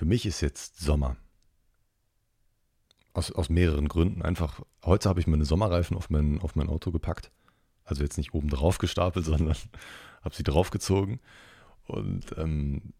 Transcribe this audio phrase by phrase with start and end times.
[0.00, 1.18] Für mich ist jetzt Sommer.
[3.12, 4.22] Aus, aus mehreren Gründen.
[4.22, 7.30] Einfach, heute habe ich meine Sommerreifen auf mein, auf mein Auto gepackt.
[7.84, 9.54] Also jetzt nicht oben drauf gestapelt, sondern
[10.22, 11.20] habe sie draufgezogen.
[11.86, 12.94] Und ähm,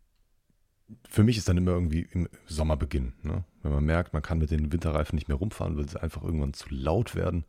[1.08, 3.14] für mich ist dann immer irgendwie im Sommerbeginn.
[3.22, 3.44] Ne?
[3.62, 6.52] Wenn man merkt, man kann mit den Winterreifen nicht mehr rumfahren, weil sie einfach irgendwann
[6.52, 7.46] zu laut werden.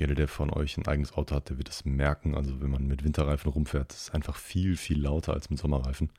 [0.00, 2.34] Jeder, der von euch ein eigenes Auto hat, der wird es merken.
[2.34, 6.10] Also wenn man mit Winterreifen rumfährt, ist es einfach viel, viel lauter als mit Sommerreifen.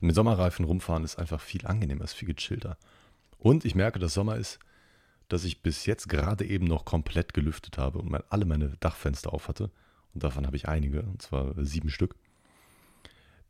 [0.00, 2.76] Mit Sommerreifen rumfahren ist einfach viel angenehmer, ist viel gechillter.
[3.38, 4.58] Und ich merke, dass Sommer ist,
[5.28, 9.48] dass ich bis jetzt gerade eben noch komplett gelüftet habe und alle meine Dachfenster auf
[9.48, 9.70] hatte.
[10.14, 12.14] Und davon habe ich einige, und zwar sieben Stück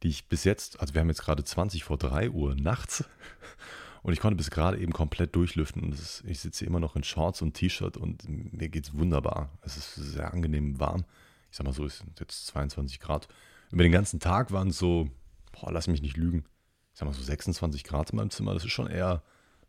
[0.02, 3.04] die ich bis jetzt, also wir haben jetzt gerade 20 vor 3 Uhr nachts
[4.02, 5.82] und ich konnte bis gerade eben komplett durchlüften.
[5.82, 9.51] Und ist, ich sitze immer noch in Shorts und T-Shirt und mir geht es wunderbar.
[9.62, 11.04] Es ist sehr angenehm warm.
[11.51, 13.28] Ich sag mal so, es sind jetzt 22 Grad.
[13.70, 15.09] Über den ganzen Tag waren es so,
[15.60, 16.44] boah, lass mich nicht lügen.
[16.92, 18.54] Ich sag mal so 26 Grad in meinem Zimmer.
[18.54, 19.22] Das ist schon eher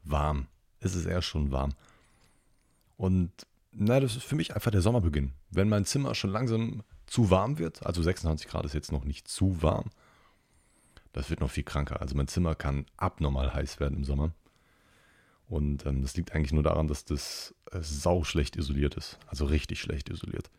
[0.04, 0.48] warm.
[0.80, 1.74] Es ist eher schon warm.
[2.98, 3.32] Und
[3.72, 5.34] na, das ist für mich einfach der Sommerbeginn.
[5.52, 9.28] Wenn mein Zimmer schon langsam zu warm wird, also 26 Grad ist jetzt noch nicht
[9.28, 9.90] zu warm,
[11.14, 12.02] das wird noch viel kranker.
[12.02, 14.32] Also mein Zimmer kann abnormal heiß werden im Sommer.
[15.48, 19.18] Und ähm, das liegt eigentlich nur daran, dass das äh, sau schlecht isoliert ist.
[19.26, 20.52] Also richtig schlecht isoliert.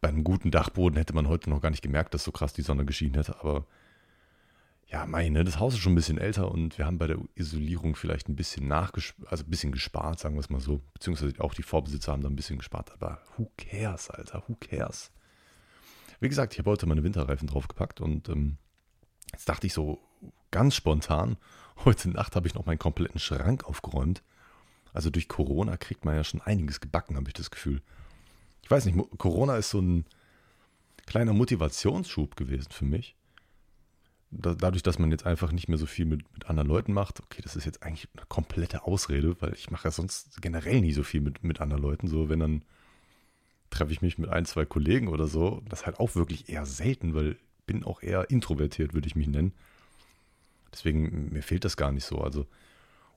[0.00, 2.62] Bei einem guten Dachboden hätte man heute noch gar nicht gemerkt, dass so krass die
[2.62, 3.40] Sonne geschienen hätte.
[3.40, 3.66] Aber
[4.90, 7.94] ja, meine, das Haus ist schon ein bisschen älter und wir haben bei der Isolierung
[7.94, 10.80] vielleicht ein bisschen nachgespart, also ein bisschen gespart, sagen wir es mal so.
[10.94, 12.92] Beziehungsweise auch die Vorbesitzer haben da ein bisschen gespart.
[12.92, 15.10] Aber who cares, Alter, who cares?
[16.20, 18.56] Wie gesagt, ich habe heute meine Winterreifen draufgepackt und ähm,
[19.32, 20.00] jetzt dachte ich so
[20.50, 21.36] ganz spontan,
[21.84, 24.22] heute Nacht habe ich noch meinen kompletten Schrank aufgeräumt.
[24.94, 27.82] Also durch Corona kriegt man ja schon einiges gebacken, habe ich das Gefühl.
[28.62, 30.04] Ich weiß nicht, Corona ist so ein
[31.06, 33.16] kleiner Motivationsschub gewesen für mich.
[34.30, 37.20] Da, dadurch, dass man jetzt einfach nicht mehr so viel mit, mit anderen Leuten macht,
[37.20, 40.92] okay, das ist jetzt eigentlich eine komplette Ausrede, weil ich mache ja sonst generell nie
[40.92, 42.08] so viel mit, mit anderen Leuten.
[42.08, 42.62] So, wenn dann
[43.70, 45.62] treffe ich mich mit ein, zwei Kollegen oder so.
[45.68, 49.28] Das halt auch wirklich eher selten, weil ich bin auch eher introvertiert, würde ich mich
[49.28, 49.52] nennen.
[50.72, 52.18] Deswegen, mir fehlt das gar nicht so.
[52.18, 52.46] Also,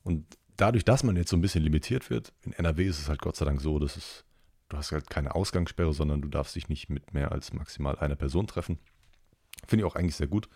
[0.03, 0.25] und
[0.57, 3.35] dadurch, dass man jetzt so ein bisschen limitiert wird, in NRW ist es halt Gott
[3.35, 4.23] sei Dank so, dass es,
[4.71, 8.15] du hast halt keine Ausgangssperre, sondern du darfst dich nicht mit mehr als maximal einer
[8.15, 8.79] Person treffen.
[9.67, 10.47] Finde ich auch eigentlich sehr gut.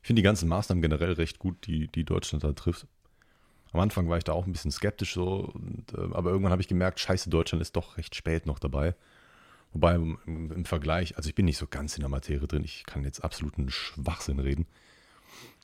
[0.00, 2.86] Ich finde die ganzen Maßnahmen generell recht gut, die, die Deutschland da trifft.
[3.72, 6.62] Am Anfang war ich da auch ein bisschen skeptisch so, und, äh, aber irgendwann habe
[6.62, 8.94] ich gemerkt, scheiße, Deutschland ist doch recht spät noch dabei.
[9.72, 12.84] Wobei im, im, Vergleich, also ich bin nicht so ganz in der Materie drin, ich
[12.84, 14.66] kann jetzt absoluten Schwachsinn reden.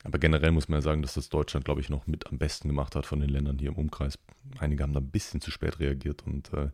[0.05, 2.69] Aber generell muss man ja sagen, dass das Deutschland, glaube ich, noch mit am besten
[2.69, 4.19] gemacht hat von den Ländern hier im Umkreis.
[4.59, 6.71] Einige haben da ein bisschen zu spät reagiert und äh,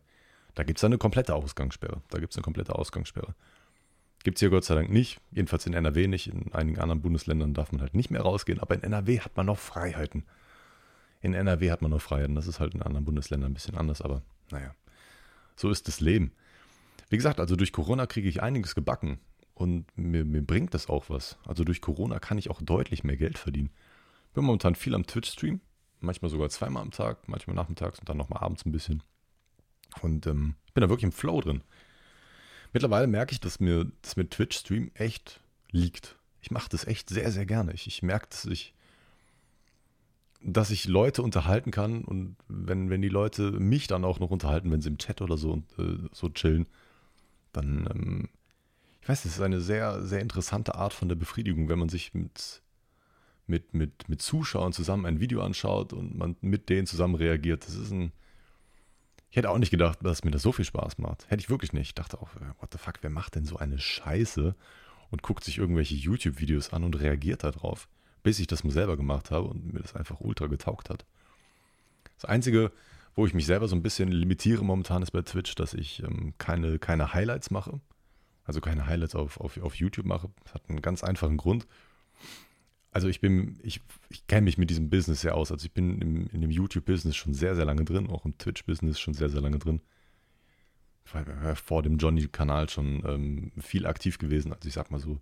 [0.55, 2.01] da gibt es eine komplette Ausgangssperre.
[2.09, 3.35] Da gibt es eine komplette Ausgangssperre.
[4.23, 6.27] Gibt es hier Gott sei Dank nicht, jedenfalls in NRW nicht.
[6.27, 9.45] In einigen anderen Bundesländern darf man halt nicht mehr rausgehen, aber in NRW hat man
[9.45, 10.23] noch Freiheiten.
[11.21, 12.33] In NRW hat man noch Freiheiten.
[12.33, 14.73] Das ist halt in anderen Bundesländern ein bisschen anders, aber naja,
[15.55, 16.31] so ist das Leben.
[17.09, 19.19] Wie gesagt, also durch Corona kriege ich einiges gebacken
[19.53, 21.37] und mir, mir bringt das auch was.
[21.45, 23.69] Also durch Corona kann ich auch deutlich mehr Geld verdienen.
[24.33, 25.61] Bin momentan viel am Twitch-Stream,
[25.99, 29.03] manchmal sogar zweimal am Tag, manchmal nachmittags und dann nochmal abends ein bisschen.
[30.01, 31.61] Und ähm, bin da wirklich im Flow drin.
[32.73, 35.39] Mittlerweile merke ich, dass mir das mit Twitch-Stream echt
[35.71, 36.17] liegt.
[36.41, 37.73] Ich mache das echt sehr, sehr gerne.
[37.73, 38.73] Ich, ich merke, dass ich,
[40.41, 44.71] dass ich Leute unterhalten kann und wenn, wenn die Leute mich dann auch noch unterhalten,
[44.71, 46.67] wenn sie im Chat oder so, äh, so chillen,
[47.53, 48.29] dann, ähm,
[49.01, 52.13] ich weiß, das ist eine sehr, sehr interessante Art von der Befriedigung, wenn man sich
[52.13, 52.61] mit,
[53.47, 57.65] mit, mit, mit Zuschauern zusammen ein Video anschaut und man mit denen zusammen reagiert.
[57.65, 58.11] Das ist ein.
[59.35, 61.29] Ich hätte auch nicht gedacht, dass mir das so viel Spaß macht.
[61.29, 61.87] Hätte ich wirklich nicht.
[61.87, 64.55] Ich dachte auch, äh, what the fuck, wer macht denn so eine Scheiße
[65.09, 67.89] und guckt sich irgendwelche YouTube-Videos an und reagiert darauf,
[68.23, 71.05] bis ich das mal selber gemacht habe und mir das einfach ultra getaugt hat.
[72.15, 72.71] Das Einzige,
[73.13, 76.33] wo ich mich selber so ein bisschen limitiere momentan ist bei Twitch, dass ich ähm,
[76.37, 77.81] keine, keine Highlights mache.
[78.45, 80.29] Also keine Highlights auf, auf, auf YouTube mache.
[80.45, 81.67] Das hat einen ganz einfachen Grund.
[82.95, 85.51] Also ich bin, ich, ich kenne mich mit diesem Business sehr aus.
[85.51, 89.01] Also ich bin im, in dem YouTube-Business schon sehr, sehr lange drin, auch im Twitch-Business
[89.01, 89.81] schon sehr, sehr lange drin.
[91.05, 94.53] Ich war vor dem Johnny-Kanal schon ähm, viel aktiv gewesen.
[94.53, 95.19] Also ich sag mal so,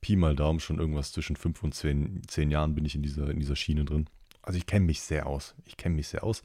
[0.00, 3.30] Pi mal Daumen, schon irgendwas zwischen fünf und zehn, zehn Jahren bin ich in dieser,
[3.30, 4.10] in dieser Schiene drin.
[4.42, 5.54] Also ich kenne mich sehr aus.
[5.66, 6.42] Ich kenne mich sehr aus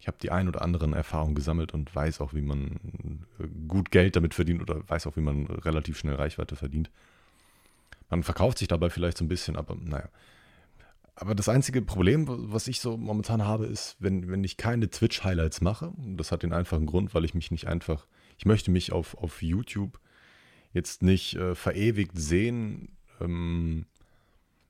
[0.00, 3.90] ich habe die ein oder anderen Erfahrungen gesammelt und weiß auch, wie man äh, gut
[3.90, 6.90] Geld damit verdient oder weiß auch, wie man relativ schnell Reichweite verdient.
[8.10, 10.08] Man verkauft sich dabei vielleicht so ein bisschen, aber naja.
[11.14, 15.60] Aber das einzige Problem, was ich so momentan habe, ist, wenn, wenn ich keine Twitch-Highlights
[15.60, 18.06] mache, das hat den einfachen Grund, weil ich mich nicht einfach,
[18.38, 20.00] ich möchte mich auf, auf YouTube
[20.72, 23.86] jetzt nicht äh, verewigt sehen, ähm,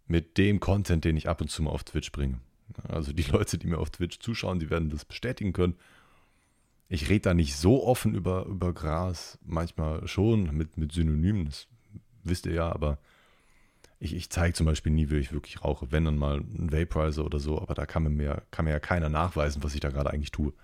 [0.06, 2.40] mit dem Content, den ich ab und zu mal auf Twitch bringe.
[2.88, 5.76] Also die Leute, die mir auf Twitch zuschauen, die werden das bestätigen können.
[6.88, 11.68] Ich rede da nicht so offen über, über Gras, manchmal schon mit, mit Synonymen, das
[12.24, 12.98] wisst ihr ja, aber
[14.00, 15.92] ich, ich zeige zum Beispiel nie, wie ich wirklich rauche.
[15.92, 18.80] Wenn dann mal ein Vaporizer oder so, aber da kann mir, mehr, kann mir ja
[18.80, 20.54] keiner nachweisen, was ich da gerade eigentlich tue.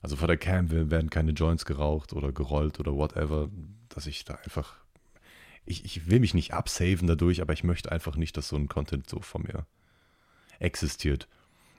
[0.00, 3.50] Also vor der Cam werden keine Joints geraucht oder gerollt oder whatever,
[3.90, 4.74] dass ich da einfach.
[5.66, 8.68] Ich, ich will mich nicht absaven dadurch, aber ich möchte einfach nicht, dass so ein
[8.68, 9.66] Content so von mir
[10.58, 11.28] existiert.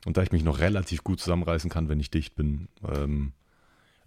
[0.05, 3.33] Und da ich mich noch relativ gut zusammenreißen kann, wenn ich dicht bin, ähm,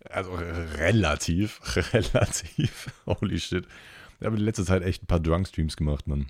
[0.09, 1.61] also relativ,
[1.93, 3.67] relativ, holy shit.
[4.21, 6.29] Ich habe in letzter Zeit echt ein paar Drunk-Streams gemacht, Mann.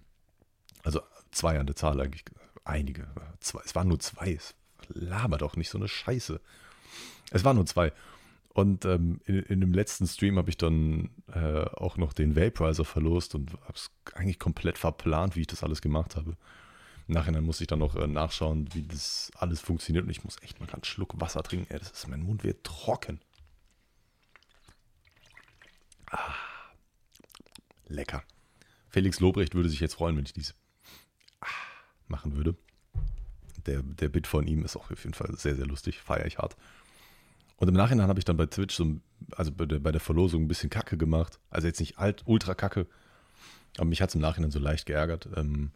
[0.85, 1.01] Also
[1.33, 2.25] zwei an der Zahl eigentlich.
[2.65, 3.09] Einige.
[3.41, 4.39] Zwei, es waren nur zwei.
[4.89, 6.41] Laber doch nicht so eine Scheiße.
[7.31, 7.93] Es waren nur zwei.
[8.51, 12.85] Und ähm, in, in, dem letzten Stream habe ich dann äh, auch noch den Vaporizer
[12.85, 16.37] verlost und habe es eigentlich komplett verplant, wie ich das alles gemacht habe.
[17.09, 20.05] Im Nachhinein muss ich dann noch äh, nachschauen, wie das alles funktioniert.
[20.05, 21.67] Und ich muss echt mal einen Schluck Wasser trinken.
[21.71, 23.21] Ey, das ist, mein Mund wird trocken.
[26.11, 26.35] Ah,
[27.89, 28.23] lecker.
[28.89, 30.63] Felix Lobrecht würde sich jetzt freuen, wenn ich dies ah,
[32.14, 32.55] machen würde.
[33.66, 35.99] Der, der Bit von ihm ist auch auf jeden Fall sehr, sehr lustig.
[36.00, 36.56] Feiere ich hart.
[37.56, 38.96] Und im Nachhinein habe ich dann bei Twitch so,
[39.37, 41.38] also bei der, bei der Verlosung ein bisschen Kacke gemacht.
[41.50, 42.87] Also jetzt nicht alt, ultra Kacke.
[43.76, 45.28] Aber mich hat es im Nachhinein so leicht geärgert.
[45.37, 45.70] Ähm,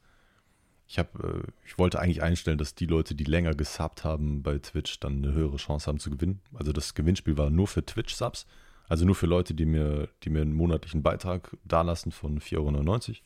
[0.87, 4.59] ich, hab, äh, ich wollte eigentlich einstellen, dass die Leute, die länger gesubbt haben bei
[4.59, 6.41] Twitch, dann eine höhere Chance haben zu gewinnen.
[6.55, 8.47] Also das Gewinnspiel war nur für Twitch-Subs.
[8.89, 13.17] Also nur für Leute, die mir, die mir einen monatlichen Beitrag dalassen von 4,99 Euro.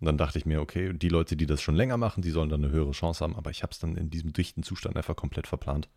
[0.00, 2.48] Und dann dachte ich mir, okay, die Leute, die das schon länger machen, die sollen
[2.48, 3.36] dann eine höhere Chance haben.
[3.36, 5.88] Aber ich habe es dann in diesem dichten Zustand einfach komplett verplant.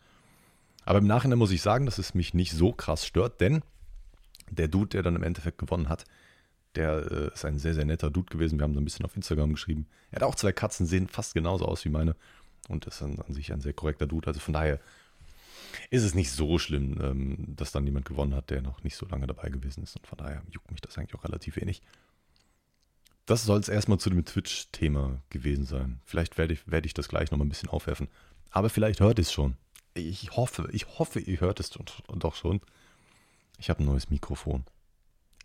[0.85, 3.61] Aber im Nachhinein muss ich sagen, dass es mich nicht so krass stört, denn
[4.49, 6.05] der Dude, der dann im Endeffekt gewonnen hat,
[6.75, 8.59] der äh, ist ein sehr, sehr netter Dude gewesen.
[8.59, 9.87] Wir haben so ein bisschen auf Instagram geschrieben.
[10.11, 12.15] Er hat auch zwei Katzen, sehen fast genauso aus wie meine.
[12.67, 14.27] Und ist an, an sich ein sehr korrekter Dude.
[14.27, 14.79] Also von daher
[15.89, 19.05] ist es nicht so schlimm, ähm, dass dann jemand gewonnen hat, der noch nicht so
[19.07, 19.95] lange dabei gewesen ist.
[19.95, 21.81] Und von daher juckt mich das eigentlich auch relativ wenig.
[23.29, 26.01] Das soll es erstmal zu dem Twitch-Thema gewesen sein.
[26.03, 28.07] Vielleicht werde ich, werd ich das gleich nochmal ein bisschen aufwerfen.
[28.49, 29.55] Aber vielleicht hört ihr es schon.
[29.93, 32.59] Ich hoffe, ich hoffe, ihr hört es doch schon.
[33.59, 34.63] Ich habe ein neues Mikrofon.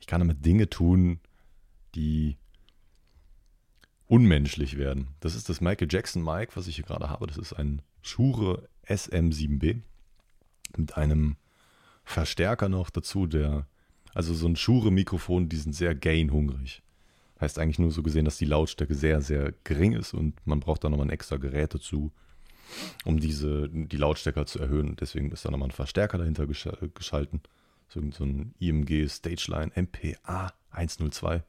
[0.00, 1.20] Ich kann damit Dinge tun,
[1.94, 2.38] die
[4.06, 5.08] unmenschlich werden.
[5.20, 7.26] Das ist das Michael Jackson Mic, was ich hier gerade habe.
[7.26, 9.82] Das ist ein Shure SM7B
[10.78, 11.36] mit einem
[12.02, 13.66] Verstärker noch dazu, der,
[14.14, 16.80] also so ein Shure-Mikrofon, die sind sehr gain-hungrig.
[17.40, 20.84] Heißt eigentlich nur so gesehen, dass die Lautstärke sehr, sehr gering ist und man braucht
[20.84, 22.12] da nochmal ein extra Gerät dazu,
[23.04, 24.96] um diese, die Lautstärke zu erhöhen.
[24.96, 27.42] Deswegen ist da nochmal ein Verstärker dahinter geschalten.
[27.88, 31.42] So, so ein IMG Stageline MPA 102.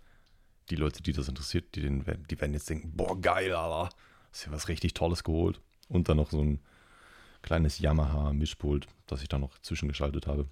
[0.69, 3.95] Die Leute, die das interessiert, die, den, die werden jetzt denken, boah, geil, Alter.
[4.31, 5.61] Ist ja was richtig Tolles geholt.
[5.87, 6.59] Und dann noch so ein
[7.43, 10.47] kleines Yamaha-Mischpult, das ich da noch zwischengeschaltet habe,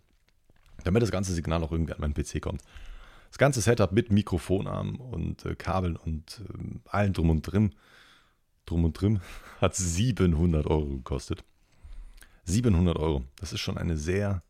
[0.84, 2.62] damit das ganze Signal auch irgendwie an meinen PC kommt.
[3.34, 7.74] Das ganze Setup mit Mikrofonarm und äh, Kabeln und äh, allen drum und drin,
[8.68, 9.22] drum und drin,
[9.60, 11.44] hat 700 Euro gekostet.
[12.44, 13.24] 700 Euro.
[13.38, 14.44] Das ist schon eine sehr,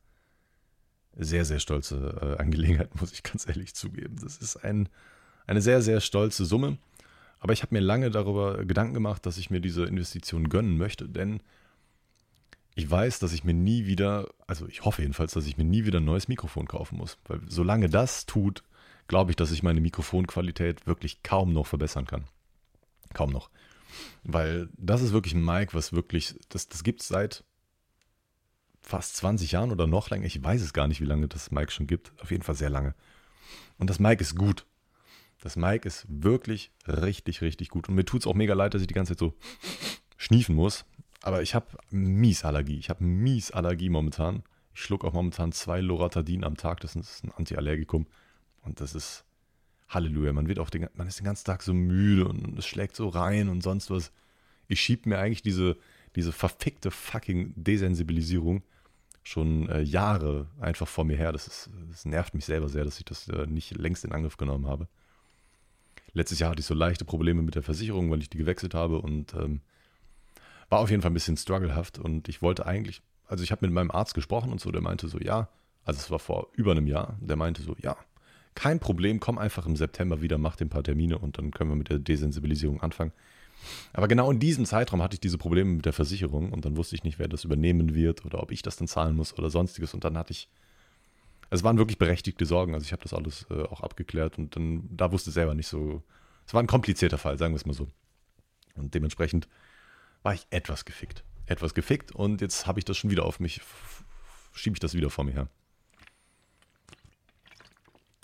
[1.16, 4.18] sehr, sehr stolze äh, Angelegenheit, muss ich ganz ehrlich zugeben.
[4.22, 4.90] Das ist ein,
[5.48, 6.78] eine sehr, sehr stolze Summe.
[7.40, 11.08] Aber ich habe mir lange darüber Gedanken gemacht, dass ich mir diese Investition gönnen möchte,
[11.08, 11.42] denn
[12.76, 15.86] ich weiß, dass ich mir nie wieder, also ich hoffe jedenfalls, dass ich mir nie
[15.86, 17.18] wieder ein neues Mikrofon kaufen muss.
[17.30, 18.62] Weil solange das tut,
[19.08, 22.26] glaube ich, dass ich meine Mikrofonqualität wirklich kaum noch verbessern kann.
[23.14, 23.50] Kaum noch.
[24.24, 27.44] Weil das ist wirklich ein Mic, was wirklich, das, das gibt es seit
[28.82, 30.26] fast 20 Jahren oder noch länger.
[30.26, 32.12] Ich weiß es gar nicht, wie lange das Mic schon gibt.
[32.22, 32.96] Auf jeden Fall sehr lange.
[33.78, 34.66] Und das Mic ist gut.
[35.42, 37.90] Das Mic ist wirklich richtig, richtig gut.
[37.90, 39.34] Und mir tut es auch mega leid, dass ich die ganze Zeit so
[40.18, 40.86] schniefen muss.
[41.22, 42.78] Aber ich habe mies Allergie.
[42.78, 44.44] Ich habe mies Allergie momentan.
[44.74, 46.82] Ich schluck auch momentan zwei Loratadin am Tag.
[46.82, 48.08] Das ist ein Antiallergikum.
[48.64, 49.24] Und das ist
[49.90, 50.34] Halleluja.
[50.34, 53.10] Man wird auch den, man ist den ganzen Tag so müde und es schlägt so
[53.10, 54.12] rein und sonst was.
[54.68, 55.78] Ich schiebe mir eigentlich diese,
[56.16, 58.64] diese verfickte fucking Desensibilisierung
[59.24, 61.32] schon äh, Jahre einfach vor mir her.
[61.32, 64.38] Das, ist, das nervt mich selber sehr, dass ich das äh, nicht längst in Angriff
[64.38, 64.88] genommen habe.
[66.14, 69.00] Letztes Jahr hatte ich so leichte Probleme mit der Versicherung, weil ich die gewechselt habe
[69.00, 69.62] und ähm,
[70.70, 73.74] war auf jeden Fall ein bisschen strugglehaft und ich wollte eigentlich, also ich habe mit
[73.74, 75.50] meinem Arzt gesprochen und so, der meinte so, ja,
[75.86, 77.98] also es war vor über einem Jahr, der meinte so, ja,
[78.56, 81.76] kein Problem, komm einfach im September wieder, mach den paar Termine und dann können wir
[81.76, 83.12] mit der Desensibilisierung anfangen.
[83.94, 86.96] Aber genau in diesem Zeitraum hatte ich diese Probleme mit der Versicherung und dann wusste
[86.96, 89.94] ich nicht, wer das übernehmen wird oder ob ich das dann zahlen muss oder sonstiges.
[89.94, 90.50] Und dann hatte ich,
[91.50, 92.74] es waren wirklich berechtigte Sorgen.
[92.74, 95.68] Also ich habe das alles äh, auch abgeklärt und dann, da wusste ich selber nicht
[95.68, 96.04] so,
[96.46, 97.88] es war ein komplizierter Fall, sagen wir es mal so.
[98.76, 99.48] Und dementsprechend
[100.24, 101.24] war ich etwas gefickt.
[101.46, 103.62] Etwas gefickt und jetzt habe ich das schon wieder auf mich,
[104.54, 105.48] schiebe ich das wieder vor mir her.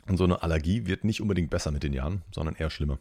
[0.09, 2.97] Und so eine Allergie wird nicht unbedingt besser mit den Jahren, sondern eher schlimmer.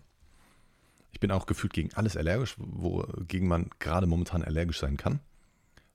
[1.11, 5.21] Ich bin auch gefühlt gegen alles allergisch, wogegen man gerade momentan allergisch sein kann.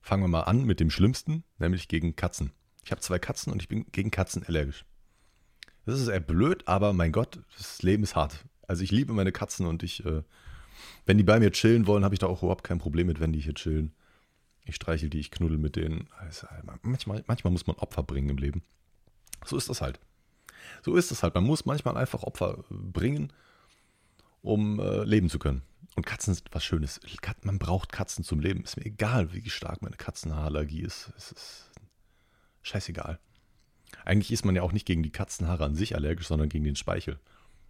[0.02, 2.50] Fangen wir mal an mit dem Schlimmsten, nämlich gegen Katzen.
[2.84, 4.84] Ich habe zwei Katzen und ich bin gegen Katzen allergisch.
[5.86, 8.44] Das ist eher blöd, aber mein Gott, das Leben ist hart.
[8.66, 10.22] Also ich liebe meine Katzen und ich, äh,
[11.06, 13.32] wenn die bei mir chillen wollen, habe ich da auch überhaupt kein Problem mit, wenn
[13.32, 13.94] die hier chillen.
[14.64, 16.08] Ich streichel die, ich knuddel mit denen.
[16.18, 16.48] Also
[16.82, 18.62] manchmal, manchmal muss man Opfer bringen im Leben.
[19.44, 20.00] So ist das halt.
[20.82, 21.34] So ist es halt.
[21.34, 23.32] Man muss manchmal einfach Opfer bringen,
[24.42, 25.62] um äh, leben zu können.
[25.96, 27.00] Und Katzen sind was Schönes.
[27.42, 28.64] Man braucht Katzen zum Leben.
[28.64, 31.12] Ist mir egal, wie stark meine Katzenhaarallergie ist.
[31.16, 31.70] Es ist
[32.62, 33.20] scheißegal.
[34.04, 36.76] Eigentlich ist man ja auch nicht gegen die Katzenhaare an sich allergisch, sondern gegen den
[36.76, 37.20] Speichel.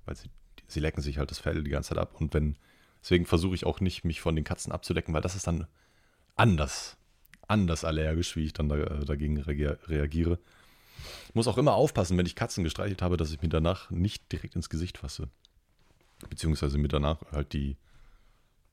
[0.06, 0.30] Weil sie,
[0.66, 2.18] sie lecken sich halt das Fell die ganze Zeit ab.
[2.18, 2.56] Und wenn,
[3.02, 5.66] deswegen versuche ich auch nicht, mich von den Katzen abzulecken, weil das ist dann
[6.34, 6.96] anders.
[7.46, 10.38] Anders allergisch, wie ich dann da, äh, dagegen reagiere.
[11.28, 14.30] Ich muss auch immer aufpassen, wenn ich Katzen gestreichelt habe, dass ich mir danach nicht
[14.32, 15.28] direkt ins Gesicht fasse.
[16.28, 17.76] Beziehungsweise mir danach halt die,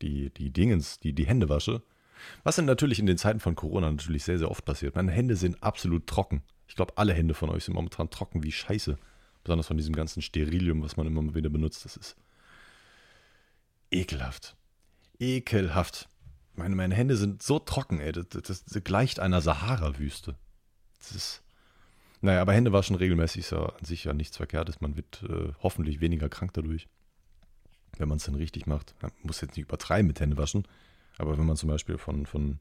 [0.02, 1.82] die, die Dingens, die, die Hände wasche.
[2.44, 4.96] Was dann natürlich in den Zeiten von Corona natürlich sehr, sehr oft passiert.
[4.96, 6.44] Meine Hände sind absolut trocken.
[6.68, 8.98] Ich glaube, alle Hände von euch sind momentan trocken wie Scheiße.
[9.44, 11.84] Besonders von diesem ganzen Sterilium, was man immer wieder benutzt.
[11.84, 12.16] Das ist
[13.90, 14.56] ekelhaft.
[15.20, 16.10] Ekelhaft.
[16.56, 18.12] Meine, meine Hände sind so trocken, ey.
[18.12, 20.36] Das, das, das gleicht einer Sahara-Wüste.
[21.00, 21.44] Das ist.
[22.22, 24.80] Naja, aber Hände waschen regelmäßig ist ja an sich ja nichts Verkehrtes.
[24.80, 26.88] Man wird äh, hoffentlich weniger krank dadurch,
[27.98, 28.96] wenn man es dann richtig macht.
[29.02, 30.68] Man muss jetzt nicht übertreiben mit Hände waschen,
[31.18, 32.60] aber wenn man zum Beispiel von, von,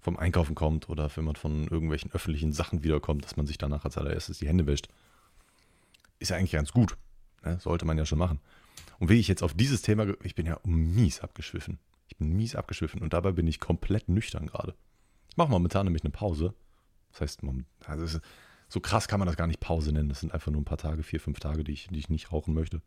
[0.00, 3.84] vom Einkaufen kommt oder wenn man von irgendwelchen öffentlichen Sachen wiederkommt, dass man sich danach
[3.84, 4.88] als allererstes die Hände wäscht,
[6.20, 6.96] ist ja eigentlich ganz gut.
[7.44, 7.58] Ne?
[7.58, 8.38] Sollte man ja schon machen.
[9.00, 11.78] Und wie ich jetzt auf dieses Thema, ich bin ja mies abgeschwiffen.
[12.08, 14.74] Ich bin mies abgeschwiffen und dabei bin ich komplett nüchtern gerade.
[15.30, 16.54] Ich mache momentan nämlich eine Pause.
[17.10, 17.40] Das heißt,
[17.86, 18.20] also
[18.68, 20.08] so krass kann man das gar nicht Pause nennen.
[20.08, 22.32] Das sind einfach nur ein paar Tage, vier, fünf Tage, die ich, die ich nicht
[22.32, 22.80] rauchen möchte.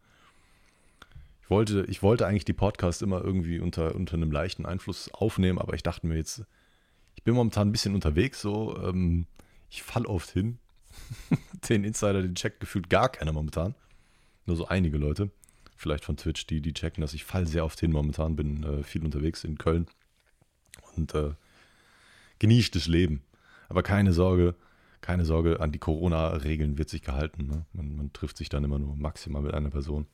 [1.41, 5.60] Ich wollte, ich wollte eigentlich die Podcasts immer irgendwie unter, unter einem leichten Einfluss aufnehmen,
[5.60, 6.43] aber ich dachte mir jetzt,
[7.15, 9.25] ich bin momentan ein bisschen unterwegs, so, ähm,
[9.69, 10.60] ich falle oft hin.
[11.69, 13.75] den Insider, den checkt gefühlt gar keiner momentan.
[14.46, 15.29] Nur so einige Leute,
[15.75, 17.13] vielleicht von Twitch, die, die checken das.
[17.13, 19.88] Ich falle sehr oft hin momentan, bin äh, viel unterwegs in Köln
[20.96, 21.31] und äh,
[22.39, 23.22] genieße das Leben.
[23.69, 24.55] Aber keine Sorge,
[25.01, 27.47] keine Sorge, an die Corona-Regeln wird sich gehalten.
[27.47, 27.65] Ne?
[27.73, 30.07] Man, man, trifft sich dann immer nur maximal mit einer Person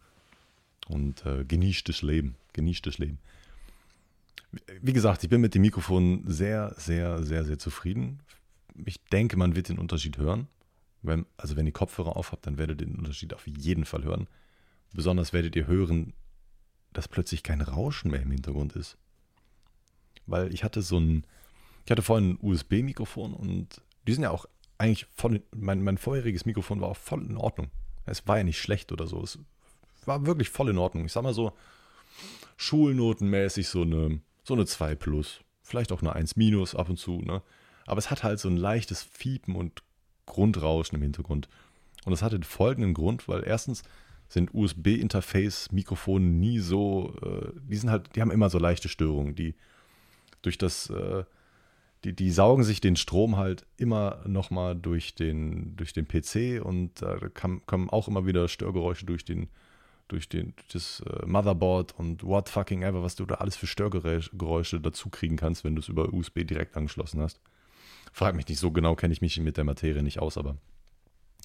[0.88, 2.36] und äh, genießt das Leben.
[2.54, 3.20] Genießt das Leben.
[4.82, 8.20] Wie gesagt, ich bin mit dem Mikrofon sehr, sehr, sehr, sehr zufrieden.
[8.86, 10.48] Ich denke, man wird den Unterschied hören.
[11.02, 14.04] Wenn, also wenn ihr Kopfhörer auf habt, dann werdet ihr den Unterschied auf jeden Fall
[14.04, 14.28] hören.
[14.94, 16.14] Besonders werdet ihr hören,
[16.94, 18.98] dass plötzlich kein Rauschen mehr im Hintergrund ist.
[20.28, 21.26] Weil ich hatte so ein,
[21.86, 24.46] ich hatte vorhin ein USB-Mikrofon und die sind ja auch
[24.78, 27.70] eigentlich voll, mein, mein vorheriges Mikrofon war auch voll in Ordnung.
[28.06, 29.22] Es war ja nicht schlecht oder so.
[29.22, 29.40] Es
[30.06, 31.06] war wirklich voll in Ordnung.
[31.06, 31.54] Ich sag mal so,
[32.58, 35.42] schulnotenmäßig so eine, so eine 2 plus.
[35.62, 37.42] Vielleicht auch eine 1 minus ab und zu, ne?
[37.86, 39.84] Aber es hat halt so ein leichtes Fiepen und
[40.26, 41.50] Grundrauschen im Hintergrund.
[42.06, 43.84] Und das hatte den folgenden Grund, weil erstens
[44.30, 49.56] sind USB-Interface-Mikrofone nie so, äh, die sind halt, die haben immer so leichte Störungen, die
[50.42, 51.24] durch das äh,
[52.04, 57.02] die, die saugen sich den Strom halt immer nochmal durch den, durch den PC und
[57.02, 59.50] da kam, kommen auch immer wieder Störgeräusche durch den,
[60.08, 64.82] durch den, das äh, Motherboard und what fucking ever, was du da alles für Störgeräusche
[64.82, 67.40] dazu kriegen kannst, wenn du es über USB direkt angeschlossen hast.
[68.12, 70.58] Frag mich nicht, so genau kenne ich mich mit der Materie nicht aus, aber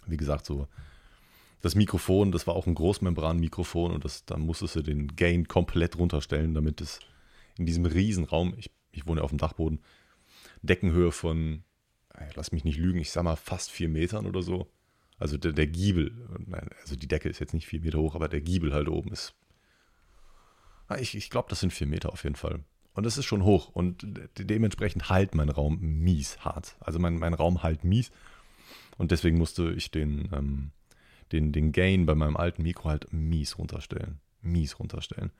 [0.07, 0.67] wie gesagt, so
[1.61, 5.99] das Mikrofon, das war auch ein Großmembran-Mikrofon und das, da musstest du den Gain komplett
[5.99, 7.01] runterstellen, damit es
[7.57, 9.81] in diesem Riesenraum, ich, ich wohne auf dem Dachboden,
[10.63, 11.65] Deckenhöhe von,
[12.35, 14.71] lass mich nicht lügen, ich sag mal fast vier Metern oder so.
[15.19, 16.13] Also der, der Giebel,
[16.81, 19.35] also die Decke ist jetzt nicht vier Meter hoch, aber der Giebel halt oben ist.
[21.01, 22.61] Ich, ich glaube, das sind vier Meter auf jeden Fall.
[22.95, 23.69] Und das ist schon hoch.
[23.69, 24.07] Und
[24.39, 26.77] dementsprechend halt mein Raum mies hart.
[26.81, 28.11] Also mein, mein Raum halt mies.
[28.97, 30.71] Und deswegen musste ich den, ähm,
[31.31, 34.19] den, den Gain bei meinem alten Mikro halt mies runterstellen.
[34.41, 35.31] Mies runterstellen.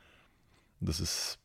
[0.81, 1.41] Das ist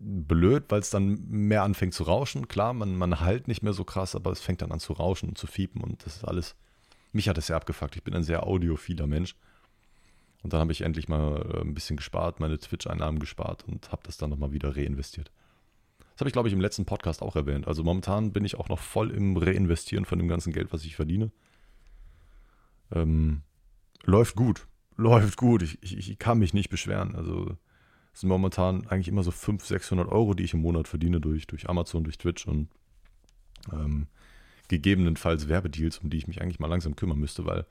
[0.00, 2.48] blöd, weil es dann mehr anfängt zu rauschen.
[2.48, 5.30] Klar, man, man halt nicht mehr so krass, aber es fängt dann an zu rauschen
[5.30, 6.56] und zu fiepen und das ist alles.
[7.12, 7.96] Mich hat es sehr abgefuckt.
[7.96, 9.34] Ich bin ein sehr audiophiler Mensch.
[10.42, 14.02] Und dann habe ich endlich mal äh, ein bisschen gespart, meine Twitch-Einnahmen gespart und habe
[14.04, 15.32] das dann nochmal wieder reinvestiert.
[16.12, 17.66] Das habe ich, glaube ich, im letzten Podcast auch erwähnt.
[17.66, 20.96] Also momentan bin ich auch noch voll im Reinvestieren von dem ganzen Geld, was ich
[20.96, 21.30] verdiene.
[22.92, 23.42] Ähm,
[24.04, 24.66] läuft gut.
[24.96, 25.62] Läuft gut.
[25.62, 27.14] Ich, ich, ich kann mich nicht beschweren.
[27.14, 27.56] Also Das
[28.20, 31.68] sind momentan eigentlich immer so 500, 600 Euro, die ich im Monat verdiene durch, durch
[31.68, 32.68] Amazon, durch Twitch und
[33.72, 34.08] ähm,
[34.68, 37.64] gegebenenfalls Werbedeals, um die ich mich eigentlich mal langsam kümmern müsste, weil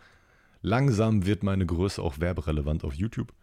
[0.61, 3.33] langsam wird meine Größe auch werberelevant auf YouTube.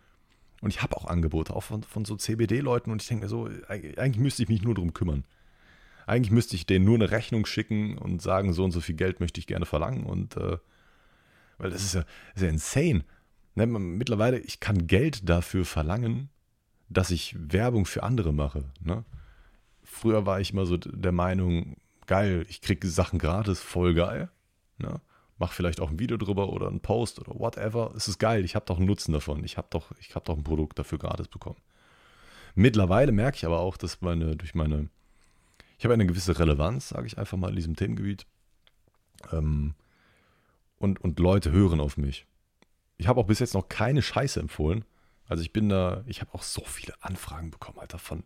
[0.61, 2.91] Und ich habe auch Angebote, auch von, von so CBD-Leuten.
[2.91, 5.25] Und ich denke mir so, eigentlich müsste ich mich nur darum kümmern.
[6.07, 9.21] Eigentlich müsste ich denen nur eine Rechnung schicken und sagen, so und so viel Geld
[9.21, 10.05] möchte ich gerne verlangen.
[10.05, 10.57] Und äh,
[11.59, 13.05] weil das ist ja, ist ja insane.
[13.57, 16.31] Ne, mittlerweile, ich kann Geld dafür verlangen,
[16.89, 18.65] dass ich Werbung für andere mache.
[18.81, 19.05] Ne?
[19.83, 21.77] Früher war ich immer so der Meinung,
[22.07, 24.31] geil, ich kriege Sachen gratis, voll geil.
[24.79, 25.01] Ne?
[25.39, 27.93] Mach vielleicht auch ein Video drüber oder einen Post oder whatever.
[27.97, 29.45] Es ist geil, ich habe doch einen Nutzen davon.
[29.45, 31.59] Ich habe doch, hab doch ein Produkt dafür gratis bekommen.
[32.55, 34.89] Mittlerweile merke ich aber auch, dass meine, durch meine,
[35.77, 38.27] ich habe eine gewisse Relevanz, sage ich einfach mal, in diesem Themengebiet.
[39.33, 39.75] Ähm,
[40.79, 42.27] und, und Leute hören auf mich.
[42.97, 44.85] Ich habe auch bis jetzt noch keine Scheiße empfohlen.
[45.29, 48.25] Also ich bin da, ich habe auch so viele Anfragen bekommen, Alter, von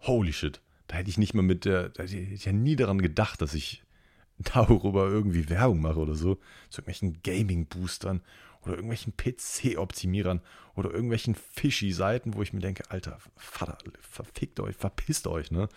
[0.00, 0.60] holy shit.
[0.86, 3.54] Da hätte ich nicht mal mit der, da hätte ich ja nie daran gedacht, dass
[3.54, 3.82] ich
[4.38, 6.36] darüber irgendwie Werbung mache oder so.
[6.70, 8.20] Zu irgendwelchen Gaming-Boostern
[8.62, 10.40] oder irgendwelchen PC-Optimierern
[10.74, 15.68] oder irgendwelchen Fishy-Seiten, wo ich mir denke, Alter, Vater, verfickt euch, verpisst euch, ne?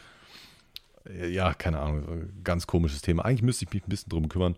[1.29, 3.25] Ja, keine Ahnung, ganz komisches Thema.
[3.25, 4.57] Eigentlich müsste ich mich ein bisschen drum kümmern,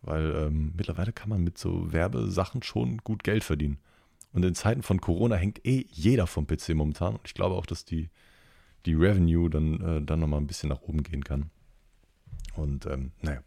[0.00, 3.78] weil ähm, mittlerweile kann man mit so Werbesachen schon gut Geld verdienen.
[4.32, 7.16] Und in Zeiten von Corona hängt eh jeder vom PC momentan.
[7.16, 8.10] Und ich glaube auch, dass die
[8.86, 11.50] die Revenue dann, äh, dann nochmal ein bisschen nach oben gehen kann.
[12.54, 13.42] Und ähm, naja,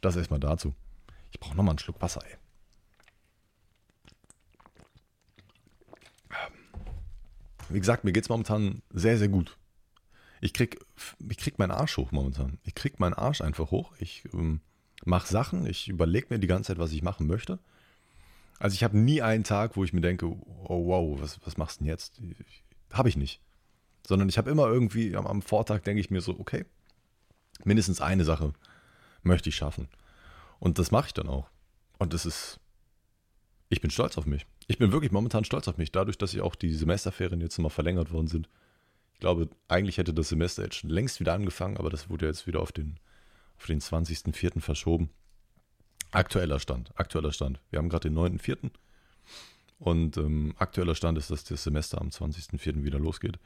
[0.00, 0.74] das erstmal dazu.
[1.30, 2.36] Ich brauche nochmal einen Schluck Wasser, ey.
[7.68, 9.56] Wie gesagt, mir geht es momentan sehr, sehr gut.
[10.42, 10.78] Ich krieg,
[11.30, 12.58] ich krieg meinen Arsch hoch momentan.
[12.64, 13.94] Ich krieg meinen Arsch einfach hoch.
[13.98, 14.60] Ich ähm,
[15.04, 17.60] mache Sachen, ich überlege mir die ganze Zeit, was ich machen möchte.
[18.62, 21.80] Also ich habe nie einen Tag, wo ich mir denke, oh wow, was, was machst
[21.80, 22.22] du denn jetzt?
[22.92, 23.40] Habe ich nicht.
[24.06, 26.64] Sondern ich habe immer irgendwie am, am Vortag denke ich mir so, okay,
[27.64, 28.52] mindestens eine Sache
[29.24, 29.88] möchte ich schaffen.
[30.60, 31.50] Und das mache ich dann auch.
[31.98, 32.60] Und das ist,
[33.68, 34.46] ich bin stolz auf mich.
[34.68, 37.68] Ich bin wirklich momentan stolz auf mich, dadurch, dass ich auch die Semesterferien jetzt mal
[37.68, 38.48] verlängert worden sind.
[39.14, 42.46] Ich glaube, eigentlich hätte das Semester jetzt schon längst wieder angefangen, aber das wurde jetzt
[42.46, 43.00] wieder auf den,
[43.58, 44.60] auf den 20.04.
[44.60, 45.10] verschoben.
[46.12, 47.58] Aktueller Stand, aktueller Stand.
[47.70, 48.70] Wir haben gerade den 9.04.
[49.78, 52.84] Und ähm, aktueller Stand ist, dass das Semester am 20.04.
[52.84, 53.38] wieder losgeht.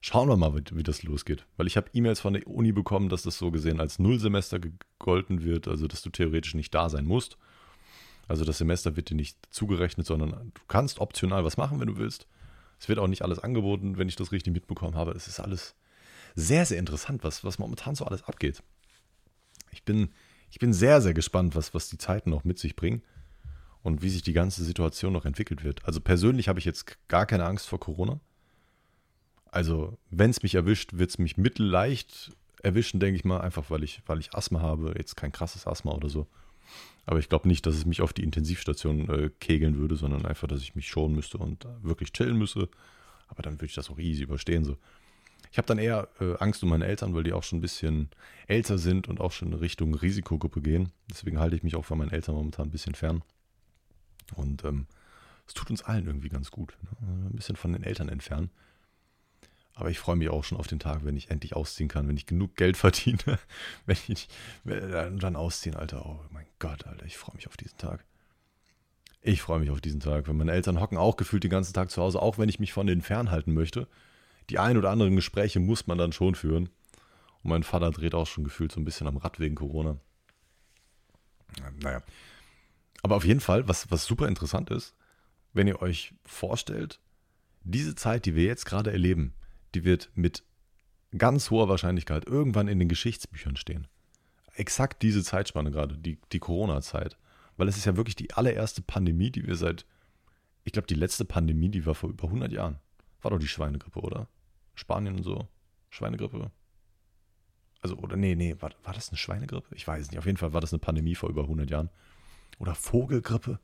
[0.00, 1.46] Schauen wir mal, wie, wie das losgeht.
[1.56, 5.42] Weil ich habe E-Mails von der Uni bekommen, dass das so gesehen als Nullsemester gegolten
[5.42, 7.38] wird, also dass du theoretisch nicht da sein musst.
[8.28, 11.96] Also das Semester wird dir nicht zugerechnet, sondern du kannst optional was machen, wenn du
[11.96, 12.26] willst.
[12.78, 15.12] Es wird auch nicht alles angeboten, wenn ich das richtig mitbekommen habe.
[15.12, 15.74] Es ist alles
[16.34, 18.62] sehr, sehr interessant, was, was momentan so alles abgeht.
[19.70, 20.10] Ich bin,
[20.52, 23.02] ich bin sehr, sehr gespannt, was, was die Zeiten noch mit sich bringen
[23.82, 25.82] und wie sich die ganze Situation noch entwickelt wird.
[25.86, 28.20] Also persönlich habe ich jetzt gar keine Angst vor Corona.
[29.46, 33.82] Also, wenn es mich erwischt, wird es mich mittelleicht erwischen, denke ich mal, einfach weil
[33.82, 34.92] ich, weil ich Asthma habe.
[34.96, 36.26] Jetzt kein krasses Asthma oder so.
[37.06, 40.48] Aber ich glaube nicht, dass es mich auf die Intensivstation äh, kegeln würde, sondern einfach,
[40.48, 42.68] dass ich mich schonen müsste und wirklich chillen müsste.
[43.28, 44.64] Aber dann würde ich das auch easy überstehen.
[44.64, 44.76] So.
[45.52, 48.08] Ich habe dann eher äh, Angst um meine Eltern, weil die auch schon ein bisschen
[48.46, 50.92] älter sind und auch schon in Richtung Risikogruppe gehen.
[51.10, 53.22] Deswegen halte ich mich auch von meinen Eltern momentan ein bisschen fern.
[54.34, 54.86] Und ähm,
[55.46, 56.78] es tut uns allen irgendwie ganz gut.
[56.80, 56.88] Ne?
[57.28, 58.50] Ein bisschen von den Eltern entfernen.
[59.74, 62.16] Aber ich freue mich auch schon auf den Tag, wenn ich endlich ausziehen kann, wenn
[62.16, 63.38] ich genug Geld verdiene,
[63.84, 64.28] wenn ich
[64.64, 66.06] dann ausziehen, Alter.
[66.06, 68.06] Oh mein Gott, Alter, ich freue mich auf diesen Tag.
[69.20, 71.90] Ich freue mich auf diesen Tag, weil meine Eltern hocken auch gefühlt den ganzen Tag
[71.90, 73.86] zu Hause, auch wenn ich mich von denen fernhalten möchte.
[74.52, 76.68] Die ein oder anderen Gespräche muss man dann schon führen.
[77.42, 79.98] Und mein Vater dreht auch schon gefühlt so ein bisschen am Rad wegen Corona.
[81.80, 82.02] Naja.
[83.02, 84.94] Aber auf jeden Fall, was, was super interessant ist,
[85.54, 87.00] wenn ihr euch vorstellt,
[87.64, 89.32] diese Zeit, die wir jetzt gerade erleben,
[89.74, 90.44] die wird mit
[91.16, 93.88] ganz hoher Wahrscheinlichkeit irgendwann in den Geschichtsbüchern stehen.
[94.54, 97.16] Exakt diese Zeitspanne gerade, die, die Corona-Zeit.
[97.56, 99.86] Weil es ist ja wirklich die allererste Pandemie, die wir seit,
[100.64, 102.80] ich glaube, die letzte Pandemie, die war vor über 100 Jahren.
[103.22, 104.28] War doch die Schweinegrippe, oder?
[104.74, 105.48] Spanien und so.
[105.90, 106.50] Schweinegrippe.
[107.80, 109.74] Also, oder nee, nee, war, war das eine Schweinegrippe?
[109.74, 110.18] Ich weiß nicht.
[110.18, 111.90] Auf jeden Fall war das eine Pandemie vor über 100 Jahren.
[112.58, 113.58] Oder Vogelgrippe.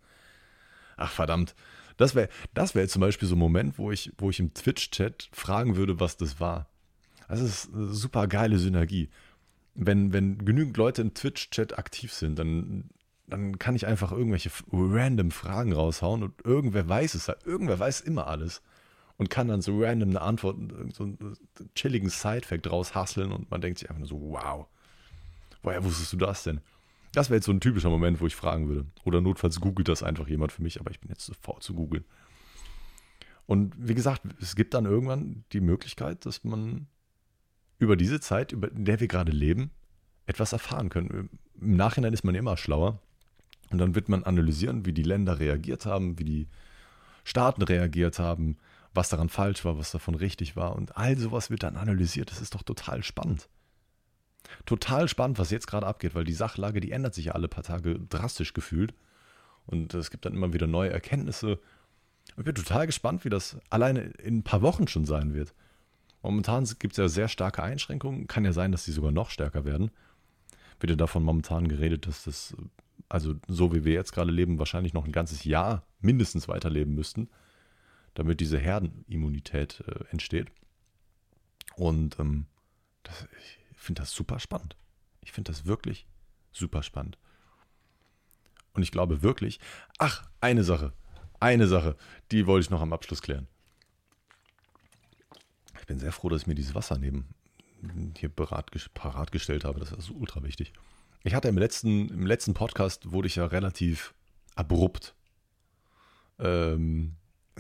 [0.97, 1.55] Ach, verdammt.
[1.97, 5.31] Das wäre das wär zum Beispiel so ein Moment, wo ich, wo ich im Twitch-Chat
[5.33, 6.68] fragen würde, was das war.
[7.29, 9.11] Das ist eine super geile Synergie.
[9.75, 12.90] Wenn, wenn genügend Leute im Twitch-Chat aktiv sind, dann,
[13.27, 17.44] dann kann ich einfach irgendwelche random Fragen raushauen und irgendwer weiß es halt.
[17.44, 18.62] Irgendwer weiß immer alles
[19.18, 20.57] und kann dann so random eine Antwort,
[20.94, 21.37] so einen
[21.74, 24.66] chilligen Side-Fact raushasseln und man denkt sich einfach nur so, wow,
[25.62, 26.61] woher wusstest du das denn?
[27.12, 28.87] Das wäre jetzt so ein typischer Moment, wo ich fragen würde.
[29.04, 32.04] Oder notfalls googelt das einfach jemand für mich, aber ich bin jetzt sofort zu googeln.
[33.46, 36.87] Und wie gesagt, es gibt dann irgendwann die Möglichkeit, dass man
[37.78, 39.70] über diese Zeit, in der wir gerade leben,
[40.26, 41.31] etwas erfahren können.
[41.61, 43.00] Im Nachhinein ist man immer schlauer.
[43.70, 46.48] Und dann wird man analysieren, wie die Länder reagiert haben, wie die
[47.24, 48.59] Staaten reagiert haben,
[48.98, 50.74] was daran falsch war, was davon richtig war.
[50.74, 52.32] Und all sowas wird dann analysiert.
[52.32, 53.48] Das ist doch total spannend.
[54.66, 57.62] Total spannend, was jetzt gerade abgeht, weil die Sachlage, die ändert sich ja alle paar
[57.62, 58.94] Tage drastisch gefühlt.
[59.66, 61.61] Und es gibt dann immer wieder neue Erkenntnisse.
[62.37, 65.54] Ich bin total gespannt, wie das alleine in ein paar Wochen schon sein wird.
[66.22, 68.26] Momentan gibt es ja sehr starke Einschränkungen.
[68.26, 69.92] Kann ja sein, dass die sogar noch stärker werden.
[70.80, 72.56] Wird ja davon momentan geredet, dass das,
[73.08, 77.28] also so wie wir jetzt gerade leben, wahrscheinlich noch ein ganzes Jahr mindestens weiterleben müssten,
[78.18, 80.50] damit diese Herdenimmunität äh, entsteht.
[81.76, 82.46] Und ähm,
[83.04, 84.76] das, ich finde das super spannend.
[85.20, 86.04] Ich finde das wirklich
[86.50, 87.16] super spannend.
[88.72, 89.61] Und ich glaube wirklich,
[89.98, 90.92] ach, eine Sache,
[91.38, 91.96] eine Sache,
[92.33, 93.46] die wollte ich noch am Abschluss klären.
[95.78, 97.28] Ich bin sehr froh, dass ich mir dieses Wasser neben
[98.16, 99.78] hier parat, parat gestellt habe.
[99.78, 100.72] Das ist ultra wichtig.
[101.22, 104.12] Ich hatte im letzten, im letzten Podcast wurde ich ja relativ
[104.57, 105.14] abrupt.
[106.40, 107.14] Ähm,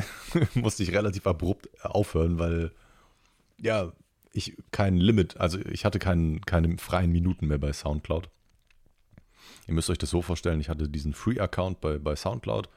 [0.54, 2.72] musste ich relativ abrupt aufhören, weil
[3.60, 3.92] ja,
[4.32, 8.28] ich kein Limit, also ich hatte keinen, keine freien Minuten mehr bei Soundcloud.
[9.66, 12.68] Ihr müsst euch das so vorstellen, ich hatte diesen Free-Account bei, bei Soundcloud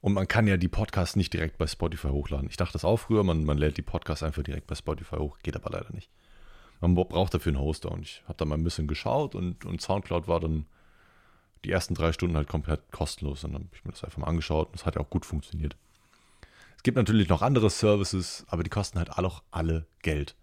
[0.00, 2.48] und man kann ja die Podcasts nicht direkt bei Spotify hochladen.
[2.48, 5.38] Ich dachte das auch früher, man, man lädt die Podcasts einfach direkt bei Spotify hoch,
[5.42, 6.10] geht aber leider nicht.
[6.80, 9.80] Man braucht dafür einen Hoster und ich habe da mal ein bisschen geschaut und, und
[9.80, 10.66] Soundcloud war dann
[11.64, 14.26] die ersten drei Stunden halt komplett kostenlos und dann habe ich mir das einfach mal
[14.26, 15.76] angeschaut und es hat ja auch gut funktioniert.
[16.84, 20.36] Gibt natürlich noch andere Services, aber die kosten halt alle, alle Geld.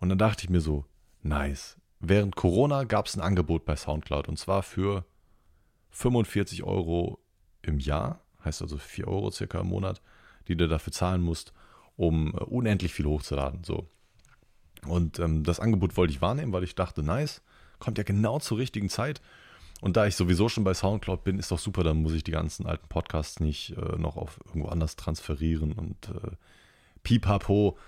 [0.00, 0.84] Und dann dachte ich mir so,
[1.22, 5.04] nice, während Corona gab es ein Angebot bei SoundCloud und zwar für
[5.90, 7.20] 45 Euro
[7.62, 10.02] im Jahr, heißt also 4 Euro circa im Monat,
[10.48, 11.52] die du dafür zahlen musst,
[11.96, 13.62] um äh, unendlich viel hochzuladen.
[13.62, 13.88] So.
[14.88, 17.42] Und ähm, das Angebot wollte ich wahrnehmen, weil ich dachte, nice,
[17.78, 19.20] kommt ja genau zur richtigen Zeit.
[19.80, 22.32] Und da ich sowieso schon bei Soundcloud bin, ist doch super, dann muss ich die
[22.32, 26.36] ganzen alten Podcasts nicht äh, noch auf irgendwo anders transferieren und äh,
[27.02, 27.78] pipapo.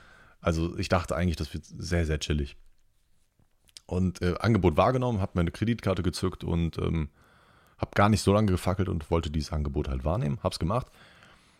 [0.41, 2.57] Also ich dachte eigentlich, das wird sehr, sehr chillig.
[3.87, 7.11] Und äh, Angebot wahrgenommen, habe meine Kreditkarte gezückt und ähm,
[7.77, 10.39] habe gar nicht so lange gefackelt und wollte dieses Angebot halt wahrnehmen.
[10.43, 10.87] Hab's gemacht,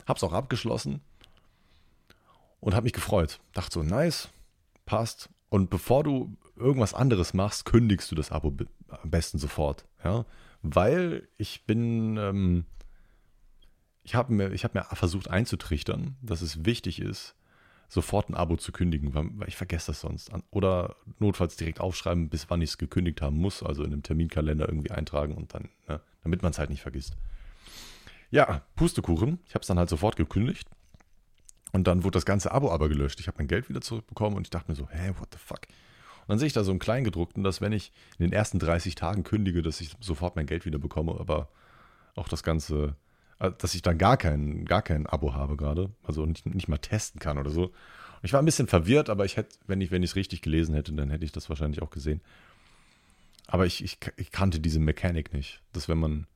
[0.07, 1.01] hab's auch abgeschlossen
[2.61, 3.41] und habe mich gefreut.
[3.53, 4.29] Dachte so, nice,
[4.87, 5.29] passt.
[5.51, 8.55] Und bevor du irgendwas anderes machst, kündigst du das Abo
[8.89, 9.85] am besten sofort.
[10.05, 10.25] Ja?
[10.63, 12.65] Weil ich bin, ähm,
[14.03, 17.35] ich habe mir, hab mir versucht einzutrichtern, dass es wichtig ist,
[17.89, 20.31] sofort ein Abo zu kündigen, weil, ich vergesse das sonst.
[20.51, 24.67] Oder notfalls direkt aufschreiben, bis wann ich es gekündigt haben muss, also in einem Terminkalender
[24.67, 27.17] irgendwie eintragen und dann, ne, damit man es halt nicht vergisst.
[28.31, 29.41] Ja, Pustekuchen.
[29.47, 30.69] Ich habe es dann halt sofort gekündigt.
[31.73, 33.21] Und dann wurde das ganze Abo aber gelöscht.
[33.21, 35.61] Ich habe mein Geld wieder zurückbekommen und ich dachte mir so, hä, what the fuck?
[36.23, 38.95] Und dann sehe ich da so ein Kleingedruckten, dass wenn ich in den ersten 30
[38.95, 41.49] Tagen kündige, dass ich sofort mein Geld wieder bekomme, aber
[42.15, 42.97] auch das Ganze
[43.43, 46.79] äh, dass ich dann gar kein, gar kein Abo habe gerade, also nicht, nicht mal
[46.79, 47.65] testen kann oder so.
[47.65, 50.93] Und ich war ein bisschen verwirrt, aber ich hätte, wenn ich es richtig gelesen hätte,
[50.93, 52.21] dann hätte ich das wahrscheinlich auch gesehen.
[53.49, 56.27] Aber ich, ich, ich kannte diese Mechanik nicht, dass wenn man,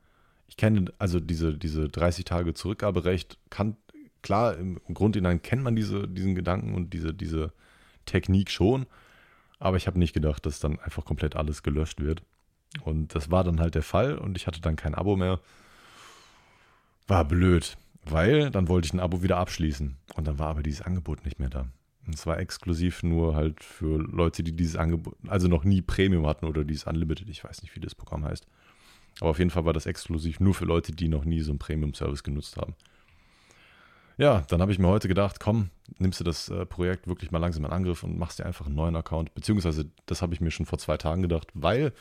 [0.48, 3.76] ich kenne also diese, diese 30 Tage Zurückgaberecht, kann,
[4.22, 7.52] klar, im Grundhinein kennt man diese, diesen Gedanken und diese, diese
[8.04, 8.86] Technik schon,
[9.58, 12.22] aber ich habe nicht gedacht, dass dann einfach komplett alles gelöscht wird.
[12.82, 15.40] Und das war dann halt der Fall und ich hatte dann kein Abo mehr.
[17.06, 19.96] War blöd, weil dann wollte ich ein Abo wieder abschließen.
[20.14, 21.68] Und dann war aber dieses Angebot nicht mehr da.
[22.06, 26.26] Und es war exklusiv nur halt für Leute, die dieses Angebot, also noch nie Premium
[26.26, 28.46] hatten oder dieses Unlimited, ich weiß nicht, wie das Programm heißt.
[29.20, 31.58] Aber auf jeden Fall war das exklusiv nur für Leute, die noch nie so einen
[31.58, 32.74] Premium-Service genutzt haben.
[34.18, 37.38] Ja, dann habe ich mir heute gedacht, komm, nimmst du das äh, Projekt wirklich mal
[37.38, 39.34] langsam in Angriff und machst dir einfach einen neuen Account.
[39.34, 41.92] Beziehungsweise, das habe ich mir schon vor zwei Tagen gedacht, weil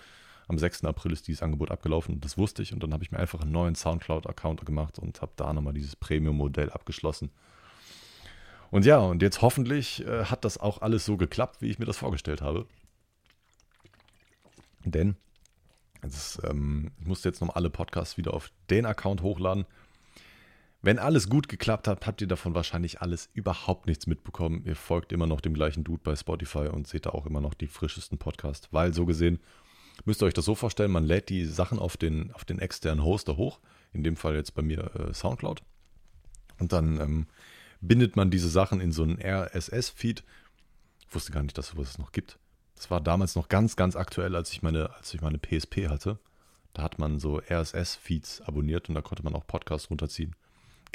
[0.48, 0.86] am 6.
[0.86, 2.22] April ist dieses Angebot abgelaufen.
[2.22, 5.34] Das wusste ich und dann habe ich mir einfach einen neuen Soundcloud-Account gemacht und habe
[5.36, 7.32] da nochmal dieses Premium-Modell abgeschlossen.
[8.72, 11.86] Und ja, und jetzt hoffentlich äh, hat das auch alles so geklappt, wie ich mir
[11.86, 12.66] das vorgestellt habe.
[14.86, 15.16] Denn
[16.02, 19.66] ist, ähm, ich musste jetzt noch alle Podcasts wieder auf den Account hochladen.
[20.86, 24.62] Wenn alles gut geklappt hat, habt ihr davon wahrscheinlich alles überhaupt nichts mitbekommen.
[24.66, 27.56] Ihr folgt immer noch dem gleichen Dude bei Spotify und seht da auch immer noch
[27.56, 29.40] die frischesten Podcasts, weil so gesehen
[30.04, 33.04] Müsst ihr euch das so vorstellen, man lädt die Sachen auf den, auf den externen
[33.04, 33.60] Hoster hoch,
[33.94, 35.64] in dem Fall jetzt bei mir äh, Soundcloud.
[36.60, 37.28] Und dann ähm,
[37.82, 40.24] bindet man diese Sachen in so einen RSS-Feed.
[41.08, 42.38] Ich wusste gar nicht, dass es noch gibt.
[42.76, 46.20] Das war damals noch ganz, ganz aktuell, als ich meine, als ich meine PSP hatte.
[46.74, 50.36] Da hat man so RSS-Feeds abonniert und da konnte man auch Podcasts runterziehen.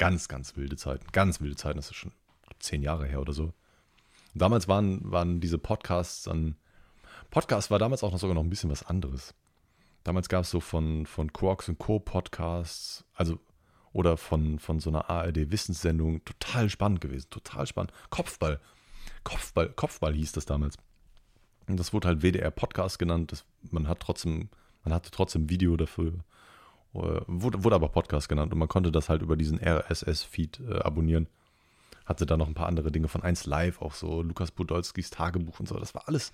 [0.01, 1.05] Ganz, ganz wilde Zeiten.
[1.11, 1.77] Ganz wilde Zeiten.
[1.77, 2.11] Das ist schon
[2.57, 3.53] zehn Jahre her oder so.
[4.33, 6.55] Damals waren, waren diese Podcasts dann.
[7.29, 9.35] Podcast war damals auch noch sogar noch ein bisschen was anderes.
[10.03, 11.99] Damals gab es so von, von Quarks und Co.
[11.99, 13.37] Podcasts, also
[13.93, 17.93] oder von, von so einer ARD-Wissenssendung, total spannend gewesen, total spannend.
[18.09, 18.59] Kopfball.
[19.23, 20.77] Kopfball, Kopfball hieß das damals.
[21.67, 23.33] Und das wurde halt WDR Podcast genannt.
[23.33, 24.49] Das, man hat trotzdem,
[24.83, 26.23] man hatte trotzdem Video dafür.
[26.93, 30.79] Äh, wurde, wurde aber Podcast genannt und man konnte das halt über diesen RSS-Feed äh,
[30.79, 31.27] abonnieren.
[32.05, 35.59] Hatte da noch ein paar andere Dinge von 1 Live, auch so Lukas Podolskis Tagebuch
[35.59, 35.77] und so.
[35.79, 36.33] Das war alles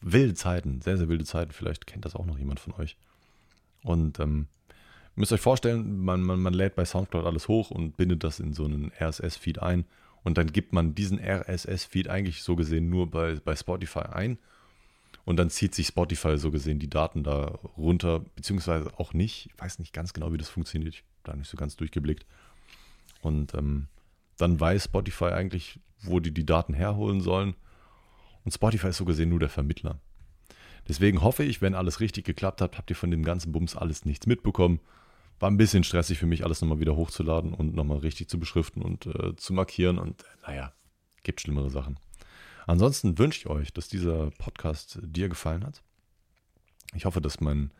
[0.00, 1.52] wilde Zeiten, sehr, sehr wilde Zeiten.
[1.52, 2.96] Vielleicht kennt das auch noch jemand von euch.
[3.82, 4.48] Und ähm,
[5.14, 8.52] müsst euch vorstellen, man, man, man lädt bei Soundcloud alles hoch und bindet das in
[8.52, 9.84] so einen RSS-Feed ein.
[10.22, 14.38] Und dann gibt man diesen RSS-Feed eigentlich so gesehen nur bei, bei Spotify ein.
[15.26, 19.46] Und dann zieht sich Spotify so gesehen die Daten da runter, beziehungsweise auch nicht.
[19.46, 20.94] Ich weiß nicht ganz genau, wie das funktioniert.
[20.94, 22.24] Ich habe da nicht so ganz durchgeblickt.
[23.22, 23.88] Und ähm,
[24.38, 27.56] dann weiß Spotify eigentlich, wo die die Daten herholen sollen.
[28.44, 29.98] Und Spotify ist so gesehen nur der Vermittler.
[30.86, 34.04] Deswegen hoffe ich, wenn alles richtig geklappt hat, habt ihr von dem ganzen Bums alles
[34.04, 34.78] nichts mitbekommen.
[35.40, 38.80] War ein bisschen stressig für mich, alles nochmal wieder hochzuladen und nochmal richtig zu beschriften
[38.80, 39.98] und äh, zu markieren.
[39.98, 40.72] Und äh, naja,
[41.24, 41.98] gibt schlimmere Sachen.
[42.66, 45.82] Ansonsten wünsche ich euch, dass dieser Podcast dir gefallen hat.
[46.94, 47.70] Ich hoffe, dass mein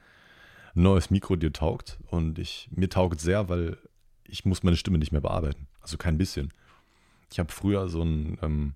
[0.75, 1.99] neues Mikro dir taugt.
[2.07, 3.79] Und ich, mir taugt sehr, weil
[4.25, 5.67] ich muss meine Stimme nicht mehr bearbeiten.
[5.81, 6.53] Also kein bisschen.
[7.33, 8.75] Ich habe früher so einen ähm,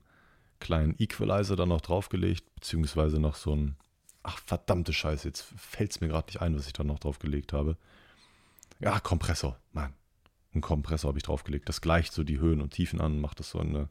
[0.58, 3.76] kleinen Equalizer da noch draufgelegt, beziehungsweise noch so ein,
[4.22, 7.52] ach verdammte Scheiße, jetzt fällt es mir gerade nicht ein, was ich da noch draufgelegt
[7.52, 7.76] habe.
[8.80, 9.94] Ja, Kompressor, Mann.
[10.54, 11.68] Ein Kompressor habe ich draufgelegt.
[11.68, 13.88] Das gleicht so die Höhen und Tiefen an, macht das so eine,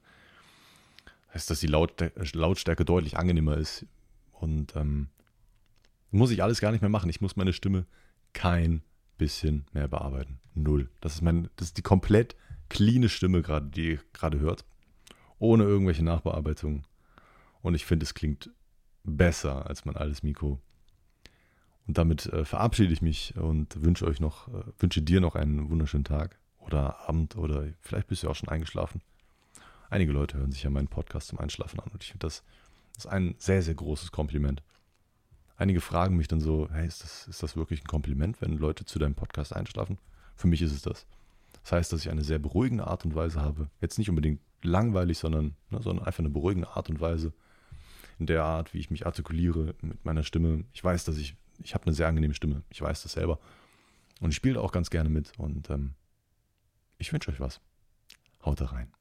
[1.33, 3.85] heißt, dass die Lautstärke deutlich angenehmer ist.
[4.31, 5.09] Und ähm,
[6.11, 7.09] muss ich alles gar nicht mehr machen.
[7.09, 7.85] Ich muss meine Stimme
[8.33, 8.81] kein
[9.17, 10.39] bisschen mehr bearbeiten.
[10.55, 10.89] Null.
[11.01, 12.35] Das ist, mein, das ist die komplett
[12.69, 14.65] cleane Stimme gerade, die ihr gerade hört.
[15.37, 16.85] Ohne irgendwelche Nachbearbeitungen.
[17.61, 18.49] Und ich finde, es klingt
[19.03, 20.59] besser als mein altes Mikro.
[21.87, 25.69] Und damit äh, verabschiede ich mich und wünsche euch noch, äh, wünsche dir noch einen
[25.69, 29.01] wunderschönen Tag oder Abend oder vielleicht bist du auch schon eingeschlafen.
[29.89, 32.43] Einige Leute hören sich ja meinen Podcast zum Einschlafen an und ich finde das,
[32.95, 34.61] das ist ein sehr, sehr großes Kompliment.
[35.57, 38.85] Einige fragen mich dann so, hey, ist das, ist das wirklich ein Kompliment, wenn Leute
[38.85, 39.97] zu deinem Podcast einschlafen?
[40.35, 41.05] Für mich ist es das.
[41.63, 43.69] Das heißt, dass ich eine sehr beruhigende Art und Weise habe.
[43.81, 47.33] Jetzt nicht unbedingt langweilig, sondern, ne, sondern einfach eine beruhigende Art und Weise.
[48.19, 50.65] In der Art, wie ich mich artikuliere mit meiner Stimme.
[50.71, 52.63] Ich weiß, dass ich, ich habe eine sehr angenehme Stimme.
[52.69, 53.39] Ich weiß das selber.
[54.21, 55.31] Und ich spiele auch ganz gerne mit.
[55.37, 55.93] Und ähm,
[56.97, 57.59] ich wünsche euch was.
[58.43, 58.91] Haut da rein.